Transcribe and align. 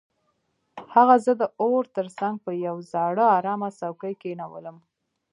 هغه 0.93 1.15
زه 1.25 1.31
د 1.41 1.43
اور 1.61 1.83
تر 1.97 2.07
څنګ 2.19 2.35
په 2.45 2.51
یو 2.65 2.75
زاړه 2.91 3.25
ارامه 3.37 3.69
څوکۍ 3.79 4.13
کښینولم 4.21 4.77